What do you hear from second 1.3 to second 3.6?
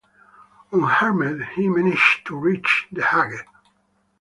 he managed to reach The Hague.